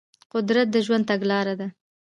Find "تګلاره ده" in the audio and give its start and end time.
1.11-1.67